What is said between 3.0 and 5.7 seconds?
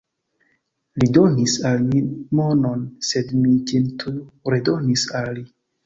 sed mi ĝin tuj redonis al li.